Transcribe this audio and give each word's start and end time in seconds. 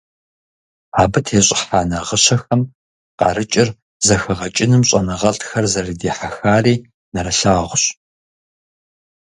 Абы 1.01 1.19
тещIыхьа 1.25 1.81
нагъыщэхэм 1.89 2.61
къарыкIыр 3.19 3.69
зэхэгъэкIыным 4.05 4.83
щIэныгъэлIхэр 4.89 5.65
зэрыдихьэхари 5.73 6.75
нэрылъагъущ. 7.13 7.83